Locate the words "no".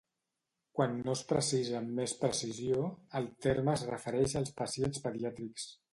1.07-1.13